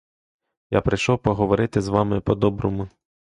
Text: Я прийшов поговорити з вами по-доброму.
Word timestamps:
Я 0.69 0.81
прийшов 0.81 1.19
поговорити 1.21 1.81
з 1.81 1.87
вами 1.87 2.21
по-доброму. 2.21 2.89